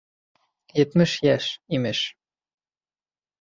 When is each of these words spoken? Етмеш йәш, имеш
Етмеш 0.81 1.13
йәш, 1.27 1.51
имеш 1.79 2.01